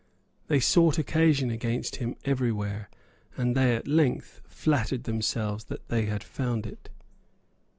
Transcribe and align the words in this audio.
They 0.47 0.59
sought 0.59 0.97
occasion 0.97 1.51
against 1.51 1.97
him 1.97 2.15
everywhere; 2.25 2.89
and 3.37 3.55
they 3.55 3.75
at 3.75 3.87
length 3.87 4.41
flattered 4.47 5.03
themselves 5.03 5.65
that 5.65 5.89
they 5.89 6.05
had 6.07 6.23
found 6.23 6.65
it. 6.65 6.89